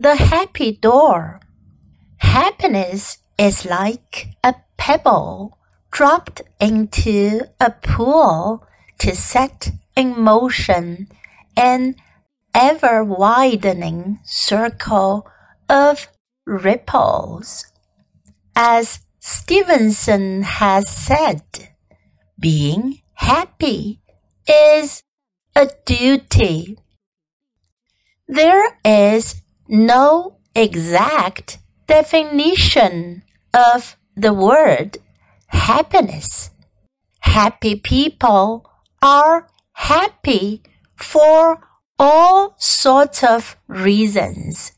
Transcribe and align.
The 0.00 0.16
happy 0.16 0.72
door. 0.72 1.40
Happiness 2.16 3.18
is 3.36 3.66
like 3.66 4.28
a 4.42 4.54
pebble 4.78 5.58
dropped 5.90 6.40
into 6.58 7.42
a 7.60 7.70
pool 7.70 8.66
to 9.00 9.14
set 9.14 9.72
in 9.94 10.18
motion 10.18 11.06
an 11.54 11.96
ever 12.54 13.04
widening 13.04 14.20
circle 14.24 15.28
of 15.68 16.08
ripples. 16.46 17.66
As 18.56 19.00
Stevenson 19.18 20.44
has 20.44 20.88
said, 20.88 21.42
being 22.38 23.02
happy 23.12 24.00
is 24.48 25.02
a 25.54 25.68
duty. 25.84 26.78
There 28.26 28.78
is 28.82 29.39
no 29.70 30.36
exact 30.52 31.58
definition 31.86 33.22
of 33.54 33.96
the 34.16 34.34
word 34.34 34.98
happiness. 35.46 36.50
Happy 37.20 37.76
people 37.76 38.68
are 39.00 39.46
happy 39.72 40.62
for 40.96 41.60
all 42.00 42.56
sorts 42.58 43.22
of 43.22 43.56
reasons. 43.68 44.72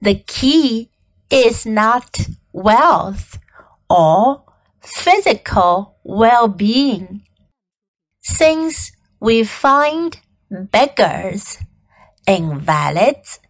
The 0.00 0.14
key 0.26 0.90
is 1.28 1.66
not 1.66 2.20
wealth 2.54 3.38
or 3.90 4.44
physical 4.80 5.98
well-being. 6.04 7.22
Since 8.22 8.92
we 9.20 9.44
find 9.44 10.18
beggars, 10.50 11.58
invalids, 12.26 13.40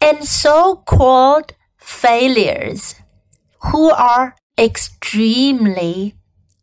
and 0.00 0.24
so-called 0.24 1.54
failures 1.76 2.94
who 3.70 3.90
are 3.90 4.36
extremely 4.58 6.14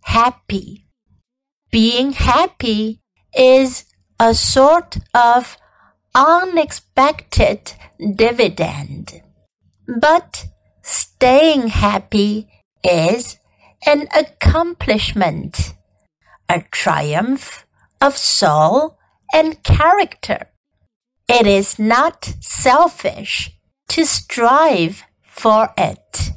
happy. 0.03 0.87
Being 1.71 2.13
happy 2.13 3.01
is 3.37 3.85
a 4.19 4.33
sort 4.33 4.97
of 5.13 5.57
unexpected 6.13 7.73
dividend. 8.15 9.21
But 9.87 10.47
staying 10.81 11.67
happy 11.67 12.47
is 12.83 13.37
an 13.85 14.07
accomplishment, 14.15 15.73
a 16.47 16.63
triumph 16.71 17.65
of 18.01 18.17
soul 18.17 18.97
and 19.33 19.61
character. 19.63 20.47
It 21.27 21.47
is 21.47 21.79
not 21.79 22.33
selfish 22.39 23.51
to 23.89 24.05
strive 24.05 25.03
for 25.23 25.73
it. 25.77 26.31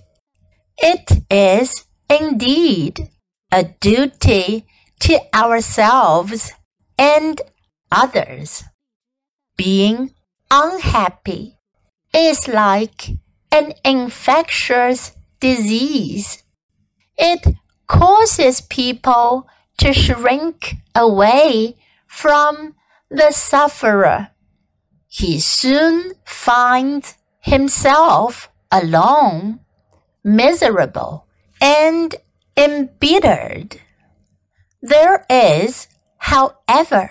It 0.78 1.24
is 1.30 1.84
indeed 2.08 3.10
a 3.52 3.64
duty 3.64 4.66
to 5.00 5.20
ourselves 5.34 6.52
and 6.96 7.40
others. 7.92 8.64
Being 9.56 10.14
unhappy 10.50 11.58
is 12.14 12.48
like 12.48 13.10
an 13.52 13.74
infectious 13.84 15.12
disease. 15.40 16.42
It 17.16 17.56
causes 17.86 18.60
people 18.60 19.48
to 19.78 19.92
shrink 19.92 20.76
away 20.94 21.76
from 22.06 22.74
the 23.10 23.32
sufferer. 23.32 24.28
He 25.08 25.40
soon 25.40 26.12
finds 26.24 27.16
himself 27.40 28.50
alone, 28.70 29.60
miserable, 30.22 31.26
and 31.62 32.14
embittered. 32.56 33.80
There 34.82 35.24
is, 35.30 35.88
however, 36.18 37.10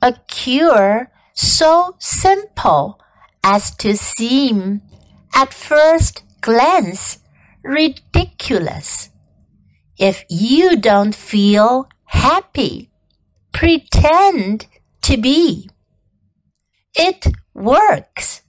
a 0.00 0.14
cure 0.26 1.10
so 1.34 1.94
simple 1.98 2.98
as 3.44 3.76
to 3.76 3.96
seem 3.96 4.80
at 5.34 5.52
first 5.52 6.22
glance 6.40 7.18
ridiculous. 7.62 9.10
If 9.98 10.24
you 10.30 10.76
don't 10.78 11.14
feel 11.14 11.88
happy, 12.04 12.90
pretend 13.52 14.66
to 15.02 15.16
be. 15.18 15.68
It 16.96 17.26
works. 17.54 18.42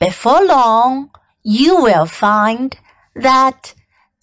Before 0.00 0.44
long, 0.44 1.10
you 1.44 1.80
will 1.80 2.06
find 2.06 2.76
that 3.14 3.74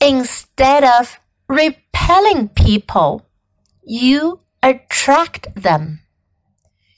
instead 0.02 0.84
of 0.84 1.20
repelling 1.48 2.50
people, 2.50 3.26
you 3.84 4.42
attract 4.62 5.48
them. 5.56 6.02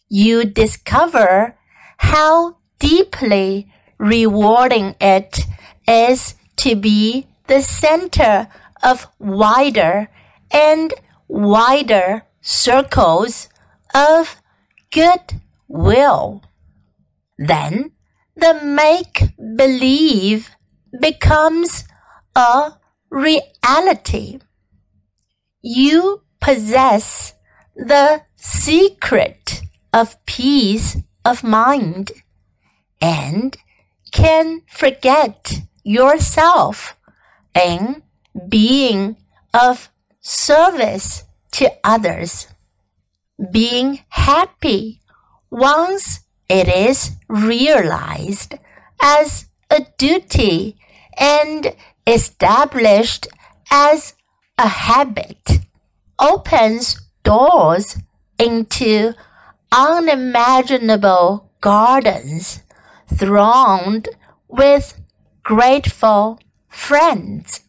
You 0.09 0.45
discover 0.45 1.55
how 1.97 2.57
deeply 2.79 3.71
rewarding 3.99 4.95
it 4.99 5.45
is 5.87 6.35
to 6.57 6.75
be 6.75 7.27
the 7.47 7.61
center 7.61 8.47
of 8.81 9.07
wider 9.19 10.09
and 10.49 10.93
wider 11.27 12.23
circles 12.41 13.47
of 13.93 14.41
goodwill. 15.71 16.43
Then 17.37 17.91
the 18.35 18.59
make 18.63 19.23
believe 19.55 20.49
becomes 20.99 21.85
a 22.35 22.73
reality. 23.09 24.39
You 25.61 26.21
possess 26.39 27.33
the 27.75 28.21
secret 28.35 29.61
of 29.93 30.23
peace 30.25 30.97
of 31.25 31.43
mind 31.43 32.11
and 33.01 33.57
can 34.11 34.61
forget 34.67 35.53
yourself 35.83 36.97
in 37.55 38.03
being 38.49 39.17
of 39.53 39.89
service 40.21 41.23
to 41.51 41.71
others. 41.83 42.47
Being 43.51 44.01
happy 44.09 45.01
once 45.51 46.21
it 46.49 46.67
is 46.67 47.11
realized 47.27 48.55
as 49.01 49.45
a 49.69 49.85
duty 49.97 50.77
and 51.17 51.75
established 52.07 53.27
as 53.69 54.15
a 54.57 54.67
habit 54.67 55.59
opens 56.19 56.99
doors 57.23 57.97
into 58.39 59.13
unimaginable 59.71 61.49
gardens 61.61 62.61
thronged 63.13 64.09
with 64.47 64.99
grateful 65.43 66.39
friends. 66.67 67.61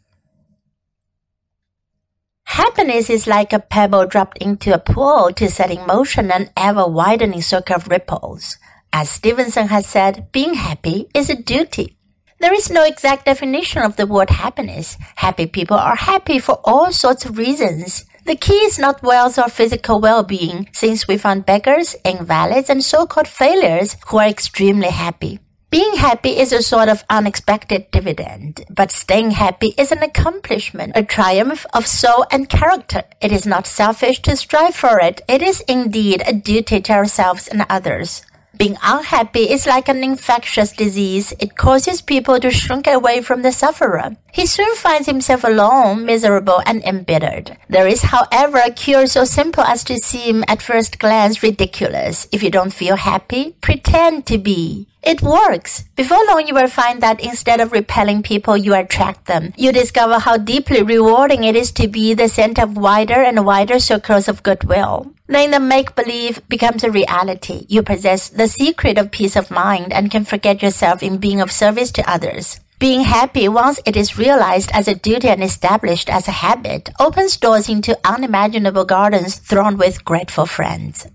Happiness 2.52 3.08
is 3.08 3.26
like 3.26 3.54
a 3.54 3.58
pebble 3.58 4.04
dropped 4.04 4.36
into 4.36 4.74
a 4.74 4.78
pool 4.78 5.32
to 5.36 5.48
set 5.48 5.70
in 5.70 5.86
motion 5.86 6.30
an 6.30 6.50
ever 6.54 6.86
widening 6.86 7.40
circle 7.40 7.76
of 7.76 7.88
ripples. 7.88 8.58
As 8.92 9.08
Stevenson 9.08 9.68
has 9.68 9.86
said, 9.86 10.30
being 10.32 10.52
happy 10.52 11.08
is 11.14 11.30
a 11.30 11.34
duty. 11.34 11.96
There 12.40 12.52
is 12.52 12.68
no 12.68 12.84
exact 12.84 13.24
definition 13.24 13.80
of 13.80 13.96
the 13.96 14.06
word 14.06 14.28
happiness. 14.28 14.98
Happy 15.16 15.46
people 15.46 15.78
are 15.78 15.96
happy 15.96 16.38
for 16.38 16.60
all 16.62 16.92
sorts 16.92 17.24
of 17.24 17.38
reasons. 17.38 18.04
The 18.26 18.36
key 18.36 18.60
is 18.68 18.78
not 18.78 19.02
wealth 19.02 19.38
or 19.38 19.48
physical 19.48 19.98
well-being, 19.98 20.68
since 20.72 21.08
we 21.08 21.16
find 21.16 21.46
beggars, 21.46 21.96
invalids, 22.04 22.68
and 22.68 22.84
so-called 22.84 23.28
failures 23.28 23.96
who 24.08 24.18
are 24.18 24.28
extremely 24.28 24.90
happy. 24.90 25.40
Being 25.72 25.94
happy 25.94 26.36
is 26.36 26.52
a 26.52 26.60
sort 26.60 26.90
of 26.90 27.02
unexpected 27.08 27.90
dividend, 27.90 28.62
but 28.68 28.90
staying 28.90 29.30
happy 29.30 29.72
is 29.78 29.90
an 29.90 30.02
accomplishment, 30.02 30.92
a 30.94 31.02
triumph 31.02 31.64
of 31.72 31.86
soul 31.86 32.26
and 32.30 32.46
character. 32.46 33.04
It 33.22 33.32
is 33.32 33.46
not 33.46 33.66
selfish 33.66 34.20
to 34.20 34.36
strive 34.36 34.74
for 34.74 35.00
it. 35.00 35.22
It 35.26 35.40
is 35.40 35.62
indeed 35.62 36.22
a 36.26 36.34
duty 36.34 36.82
to 36.82 36.92
ourselves 36.92 37.48
and 37.48 37.64
others. 37.70 38.20
Being 38.62 38.78
unhappy 38.80 39.50
is 39.50 39.66
like 39.66 39.88
an 39.88 40.04
infectious 40.04 40.70
disease. 40.70 41.34
It 41.40 41.56
causes 41.56 42.00
people 42.00 42.38
to 42.38 42.52
shrink 42.52 42.86
away 42.86 43.20
from 43.20 43.42
the 43.42 43.50
sufferer. 43.50 44.14
He 44.32 44.46
soon 44.46 44.76
finds 44.76 45.08
himself 45.08 45.42
alone, 45.42 46.06
miserable, 46.06 46.62
and 46.64 46.80
embittered. 46.84 47.58
There 47.68 47.88
is, 47.88 48.02
however, 48.02 48.58
a 48.58 48.70
cure 48.70 49.08
so 49.08 49.24
simple 49.24 49.64
as 49.64 49.82
to 49.90 49.98
seem 49.98 50.44
at 50.46 50.62
first 50.62 51.00
glance 51.00 51.42
ridiculous. 51.42 52.28
If 52.30 52.44
you 52.44 52.52
don't 52.52 52.72
feel 52.72 52.94
happy, 52.94 53.56
pretend 53.60 54.26
to 54.26 54.38
be. 54.38 54.86
It 55.02 55.20
works. 55.22 55.82
Before 55.96 56.24
long, 56.28 56.46
you 56.46 56.54
will 56.54 56.68
find 56.68 57.02
that 57.02 57.20
instead 57.20 57.58
of 57.58 57.72
repelling 57.72 58.22
people, 58.22 58.56
you 58.56 58.74
attract 58.74 59.26
them. 59.26 59.52
You 59.56 59.72
discover 59.72 60.20
how 60.20 60.36
deeply 60.36 60.84
rewarding 60.84 61.42
it 61.42 61.56
is 61.56 61.72
to 61.72 61.88
be 61.88 62.14
the 62.14 62.28
center 62.28 62.62
of 62.62 62.76
wider 62.76 63.20
and 63.20 63.44
wider 63.44 63.80
circles 63.80 64.28
of 64.28 64.44
goodwill. 64.44 65.10
Then 65.32 65.50
the 65.50 65.60
make 65.60 65.94
believe 65.96 66.46
becomes 66.50 66.84
a 66.84 66.90
reality. 66.90 67.64
You 67.66 67.82
possess 67.82 68.28
the 68.28 68.46
secret 68.46 68.98
of 68.98 69.10
peace 69.10 69.34
of 69.34 69.50
mind 69.50 69.90
and 69.90 70.10
can 70.10 70.26
forget 70.26 70.60
yourself 70.60 71.02
in 71.02 71.16
being 71.16 71.40
of 71.40 71.50
service 71.50 71.90
to 71.92 72.10
others. 72.10 72.60
Being 72.78 73.00
happy 73.00 73.48
once 73.48 73.80
it 73.86 73.96
is 73.96 74.18
realized 74.18 74.70
as 74.74 74.88
a 74.88 74.94
duty 74.94 75.28
and 75.28 75.42
established 75.42 76.10
as 76.10 76.28
a 76.28 76.32
habit 76.44 76.90
opens 77.00 77.38
doors 77.38 77.70
into 77.70 77.98
unimaginable 78.04 78.84
gardens 78.84 79.36
thronged 79.36 79.78
with 79.78 80.04
grateful 80.04 80.44
friends. 80.44 81.06